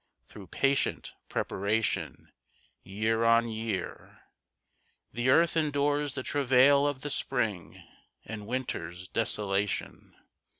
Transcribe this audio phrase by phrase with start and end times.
[0.25, 2.31] Through patient preparation,
[2.81, 4.23] year on year,
[5.13, 7.83] The earth endures the travail of the Spring
[8.25, 10.15] And Winter's desolation.